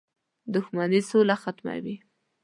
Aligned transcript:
•دښمني 0.53 1.01
سوله 1.09 1.35
ختموي. 1.43 1.95